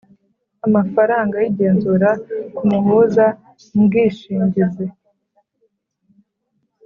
Amafaranga 0.67 1.35
y’igenzura 1.43 2.09
ku 2.55 2.63
muhuza 2.71 3.25
mbwishingizi 3.79 4.85